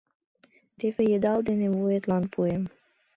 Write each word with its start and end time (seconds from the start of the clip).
Теве 0.77 1.03
йыдал 1.11 1.39
денже 1.45 1.69
вуетлан 1.75 2.23
пуэм! 2.33 2.63